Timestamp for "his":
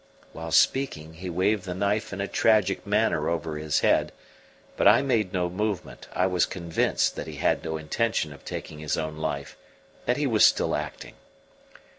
3.59-3.81, 8.79-8.97